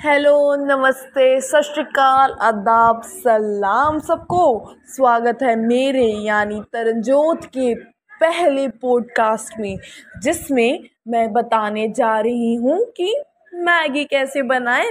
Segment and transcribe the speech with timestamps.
[0.00, 7.74] Hello, नमस्ते, सत श्रीकाल आदाब, सलाम सबको। स्वागत है मेरे, यानी तरनजोत के
[8.20, 9.78] पहले पॉडकास्ट में,
[10.22, 13.14] जिसमें मैं बताने जा रही हूँ कि
[13.54, 14.90] मैगी कैसे बनाएँ,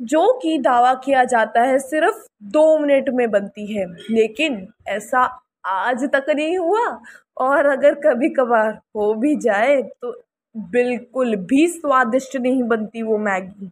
[0.00, 5.22] जो कि दावा किया जाता है सिर्फ़ दो मिनट में बनती है। लेकिन ऐसा
[5.66, 6.86] आज तक नहीं हुआ,
[7.40, 10.12] और अगर कभी कभार हो भी जाए तो
[10.56, 13.70] बिल्कुल भी स्वादिष्ट नहीं बनती वो मैगी।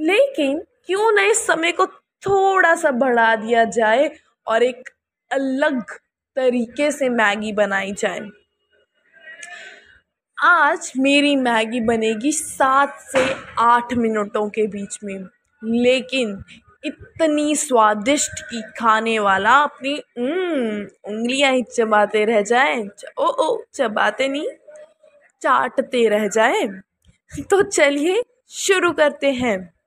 [0.00, 1.86] लेकिन क्यों ना इस समय को
[2.22, 4.10] थोड़ा सा बढ़ा दिया जाए
[4.46, 4.88] और एक
[5.32, 5.82] अलग
[6.36, 8.20] तरीके से मैगी बनाई जाए।
[10.38, 13.24] आज मेरी मैगी बनेगी सात से
[13.58, 15.18] आठ मिनटों के बीच में
[15.62, 16.44] लेकिन
[16.84, 24.28] इतनी स्वादिष्ट की खाने वाला अपनी हम्म, उंगलियाँ ही चबाते रह जाए। ओ ओ चबाते
[24.28, 24.48] नहीं
[25.42, 26.66] चाटते रह जाए।
[27.50, 29.77] तो चलिए शुरू करते हैं।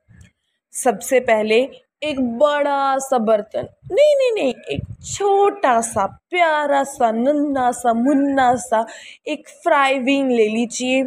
[0.74, 1.70] सबसे पहले
[2.04, 8.56] एक बड़ा सा बर्तन, नहीं नहीं नहीं, एक छोटा सा, प्यारा सा नन्ना सा, मुन्ना
[8.56, 8.86] सा,
[9.28, 11.04] एक फ्राई विंग ले लीजिए।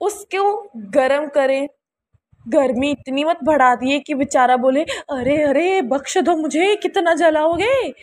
[0.00, 1.68] उसको गरम करें।
[2.48, 7.94] गर्मी इतनी मत बढ़ा दिए कि बेचारा बोले, अरे अरे, बख्श दो मुझे, कितना जलाओगे?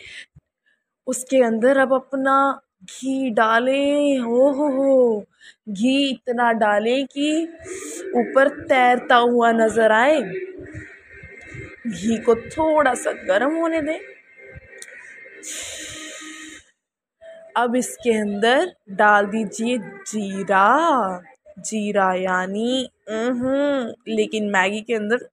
[1.06, 5.24] उसके अंदर अब अपना घी डालें। हो हो हो,
[5.68, 7.44] घी इतना डालें कि
[8.16, 10.45] ऊपर तैरता हुआ नज़र आए।
[11.86, 13.98] घी को थोड़ा सा गर्म होने दें।
[17.56, 21.22] अब इसके अंदर डाल दीजिए जीरा।
[21.60, 22.88] जीरा यानी
[24.08, 25.28] लेकिन मैगी के अंदर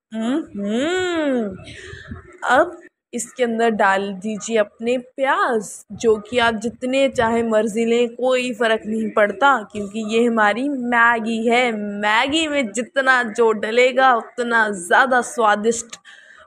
[2.50, 2.80] अब
[3.14, 8.82] इसके अंदर डाल दीजिए अपने प्याज, जो कि आप जितने चाहे मर्ज़ी लें, कोई फ़र्क
[8.86, 15.98] नहीं पड़ता, क्योंकि ये हमारी मैगी है। मैगी में जितना जो डलेगा, उतना ज़्यादा स्वादिष्ट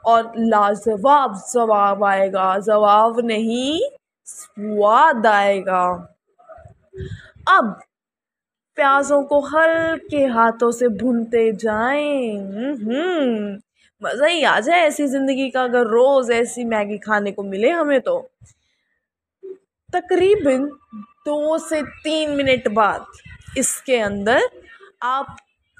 [0.07, 3.81] और लाजवाब जवाब आएगा। जवाब नहीं,
[4.27, 5.83] स्वाद आएगा।
[7.49, 7.78] अब
[8.78, 13.59] प्याज़ों को हल्के हाथों से भूनते जाएँ। हम्म
[14.03, 18.00] मज़ा ही आ जाए ऐसी ज़िंदगी का, अगर रोज़ ऐसी मैगी खाने को मिले हमें
[18.00, 18.19] तो।
[19.91, 20.65] तकरीबन
[21.27, 23.06] दो से तीन मिनट बाद
[23.59, 24.49] इसके अंदर
[25.03, 25.37] आप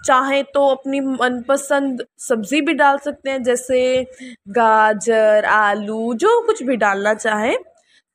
[0.06, 4.06] चाहें तो अपनी मनपसंद सब्ज़ी भी डाल सकते हैं, जैसे
[4.49, 7.56] गाजर, आलू, जो कुछ भी डालना चाहें।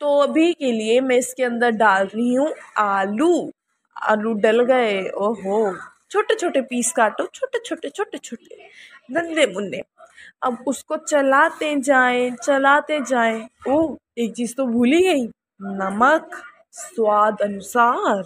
[0.02, 3.52] तो अभी के लिए मैं इसके अंदर डाल रही हूँ आलू।
[3.96, 5.76] आलू डल गए, ओहो।
[6.12, 8.58] छोटे छोटे पीस काटो छोटे छोटे छोटे छोटे
[9.12, 9.82] नन्हे मुन्ने।
[10.44, 15.26] अब उसको चलाते जाएँ चलाते जाएँ। ओ, एक चीज़ तो भूल ही गई।
[15.62, 16.30] नमक,
[16.74, 18.24] स्वाद अनुसार।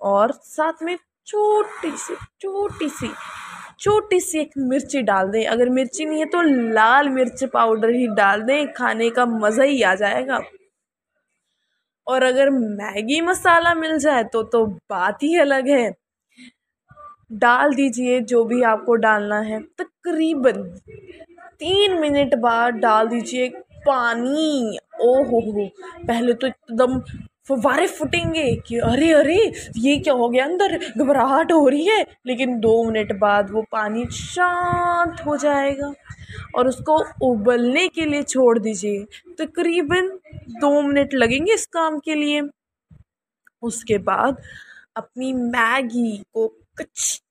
[0.00, 0.96] और साथ में
[1.30, 3.08] छोटी सी छोटी सी
[3.80, 6.40] छोटी सी एक मिर्ची डाल दें। अगर मिर्ची नहीं है तो
[6.72, 10.40] लाल मिर्च पाउडर ही डाल दें, खाने का मज़ा ही आ जाएगा।
[12.06, 15.90] और अगर मैगी मसाला मिल जाए तो तो बात ही अलग है।
[17.34, 20.62] डाल दीजिए जो भी आपको डालना है। तकरीबन
[21.60, 23.48] तीन मिनट बाद डाल दीजिए
[23.86, 25.68] पानी। ओ हो हो,
[26.06, 26.98] पहले तो एकदम
[27.50, 30.78] फुवारे फुटेंगे कि अरे अरे, ये क्या हो गया अंदर?
[30.98, 35.92] घबराहट हो रही है। लेकिन दो मिनट बाद वो पानी शांत हो जाएगा
[36.54, 39.06] और उसको उबलने के लिए छोड़ दीजिए।
[39.38, 42.42] तकरीबन दो मिनट लगेंगे इस काम के लिए।
[43.62, 44.42] उसके बाद
[44.96, 47.22] अपनी मैगी को कच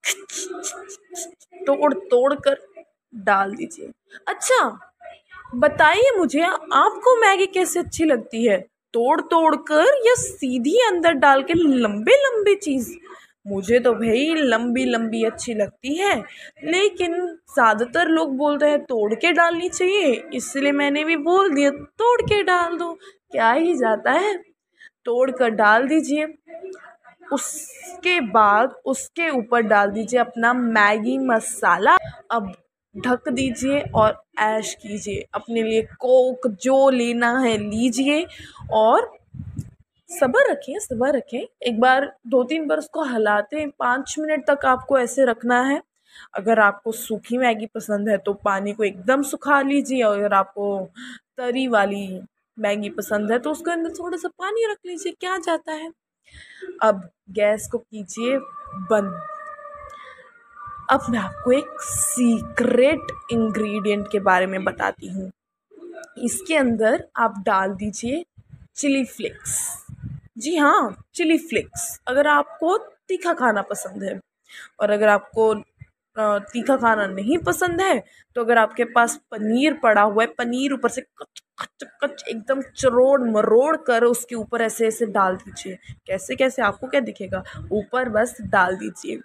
[1.53, 2.57] तोड़ तोड़ कर
[3.15, 3.91] डाल दीजिए।
[4.27, 4.79] अच्छा
[5.55, 6.41] बताइए मुझे,
[6.73, 8.65] आपको मैगी कैसे अच्छी लगती है?
[8.93, 12.91] तोड़ तोड़ कर या सीधी अंदर डाल के लंबे लंबे चीज़।
[13.47, 16.15] मुझे तो भाई लंबी लंबी अच्छी लगती है,
[16.65, 17.15] लेकिन
[17.53, 22.41] ज़्यादातर लोग बोलते हैं तोड़ के डालनी चाहिए, इसलिए मैंने भी बोल दिया, तोड़ के
[22.43, 22.91] डाल दो,
[23.31, 24.33] क्या ही जाता है?
[25.05, 26.25] तोड़ कर डाल दीजिए।
[27.33, 31.95] उसके बाद उसके ऊपर डाल दीजिए अपना मैगी मसाला।
[32.31, 32.53] अब
[32.99, 38.25] ढक दीजिए और ऐश कीजिए। अपने लिए कोक जो लेना है लीजिए
[38.73, 39.11] और
[40.09, 44.65] सब्र रखें सब्र रखें। एक बार दो तीन बार उसको हलाते हैं पाँच मिनट तक
[44.65, 45.81] आपको ऐसे रखना है।
[46.35, 50.79] अगर आपको सूखी मैगी पसंद है तो पानी को एकदम सुखा लीजिए और अगर आपको
[51.37, 52.21] तरी वाली
[52.57, 55.91] मैगी पसंद है तो उसके अंदर थोड़ा सा पानी रख लीजिए, क्या जाता है।
[56.83, 58.37] अब गैस को कीजिए
[58.91, 59.13] बंद।
[60.89, 65.29] अब मैं आपको एक सीक्रेट इंग्रेडिएंट के बारे में बताती हूँ।
[66.23, 68.23] इसके अंदर आप डाल दीजिए
[68.75, 69.57] चिली फ्लेक्स
[70.37, 72.77] जी हाँ चिली फ्लेक्स अगर आपको
[73.09, 74.19] तीखा खाना पसंद है
[74.79, 75.53] और अगर आपको
[76.15, 77.99] तीखा खाना नहीं पसंद है
[78.35, 82.61] तो अगर आपके पास पनीर पड़ा हुआ है, पनीर ऊपर से कच कच कच, एकदम
[82.75, 85.77] चरोड़ मरोड़ कर उसके ऊपर ऐसे ऐसे डाल दीजिए।
[86.07, 86.61] कैसे कैसे?
[86.61, 87.43] आपको क्या दिखेगा?
[87.71, 89.19] ऊपर बस डाल दीजिए।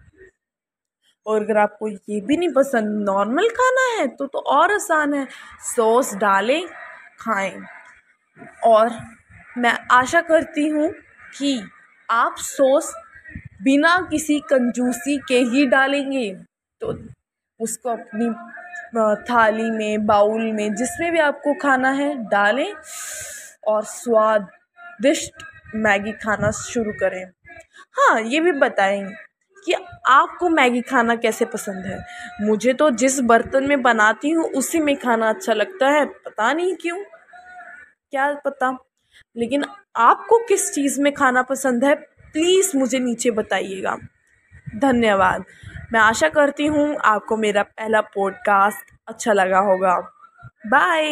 [1.26, 5.26] और अगर आपको ये भी नहीं पसंद नॉर्मल खाना है तो तो और आसान है।
[5.76, 6.66] सॉस डालें,
[7.20, 7.60] खाएँ।
[8.66, 8.90] और
[9.58, 10.90] मैं आशा करती हूँ
[11.38, 11.60] कि
[12.08, 12.92] आप सॉस
[13.62, 16.30] बिना किसी कंजूसी के ही डालेंगे।
[16.80, 16.92] तो
[17.60, 18.30] उसको अपनी
[19.28, 22.74] थाली में, बाउल में, जिसमें भी आपको खाना है, डालें
[23.68, 25.44] और स्वादिष्ट
[25.76, 27.24] मैगी खाना शुरू करें।
[27.98, 29.02] हाँ ये भी बताएँ
[29.64, 29.72] कि
[30.06, 32.04] आपको मैगी खाना कैसे पसंद है।
[32.40, 36.76] मुझे तो जिस बर्तन में बनाती हूँ, उसी में खाना अच्छा लगता है। पता नहीं
[36.76, 36.98] क्यों?
[38.10, 38.78] क्या पता?
[39.36, 39.64] लेकिन
[39.96, 41.94] आपको किस चीज़ में खाना पसंद है,
[42.32, 43.98] प्लीज़ मुझे नीचे बताइएगा।
[44.76, 45.44] धन्यवाद।
[45.92, 50.10] मैं आशा करती हूँ, आपको मेरा पहला पॉडकास्ट अच्छा लगा होगा।
[50.66, 51.04] बाय